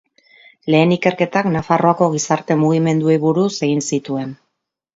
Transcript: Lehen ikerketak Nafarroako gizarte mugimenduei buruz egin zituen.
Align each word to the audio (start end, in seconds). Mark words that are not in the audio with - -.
Lehen 0.75 0.93
ikerketak 0.95 1.49
Nafarroako 1.57 2.09
gizarte 2.15 2.59
mugimenduei 2.63 3.21
buruz 3.29 3.49
egin 3.69 3.87
zituen. 3.93 4.37